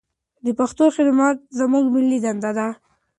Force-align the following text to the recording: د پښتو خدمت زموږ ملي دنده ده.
د 0.45 0.47
پښتو 0.59 0.83
خدمت 0.95 1.37
زموږ 1.59 1.85
ملي 1.95 2.19
دنده 2.25 2.51
ده. 2.57 2.67